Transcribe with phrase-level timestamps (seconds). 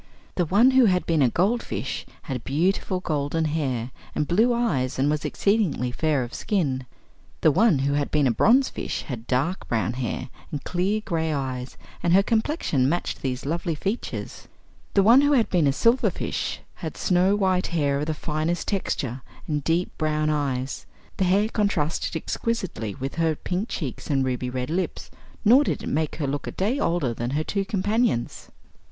[0.33, 5.11] The one who had been a goldfish had beautiful golden hair and blue eyes and
[5.11, 6.87] was exceedingly fair of skin;
[7.41, 11.77] the one who had been a bronzefish had dark brown hair and clear gray eyes
[12.01, 14.47] and her complexion matched these lovely features.
[14.95, 19.21] The one who had been a silverfish had snow white hair of the finest texture
[19.47, 20.87] and deep brown eyes.
[21.17, 25.11] The hair contrasted exquisitely with her pink cheeks and ruby red lips,
[25.45, 28.49] nor did it make her look a day older than her two companions.